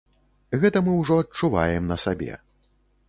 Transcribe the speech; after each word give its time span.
Гэта 0.63 0.81
мы 0.87 0.95
ўжо 1.01 1.17
адчуваем 1.25 1.83
на 1.93 1.97
сабе. 2.05 2.31